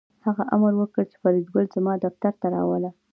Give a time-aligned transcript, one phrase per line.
[0.25, 2.91] هغه امر وکړ چې فریدګل زما دفتر ته راوله